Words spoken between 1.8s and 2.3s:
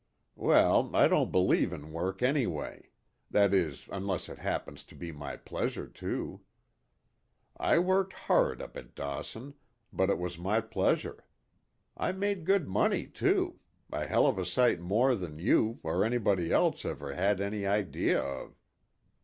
work,